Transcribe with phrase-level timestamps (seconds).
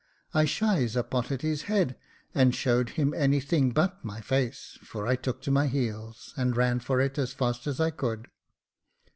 [0.33, 1.95] I shies a pot at his head,
[2.33, 6.57] and showed him any thing but my face, for I took to my heels, and
[6.57, 8.27] ran for it as fast as I could.